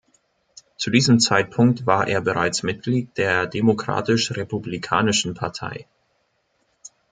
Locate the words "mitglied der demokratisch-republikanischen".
2.63-5.35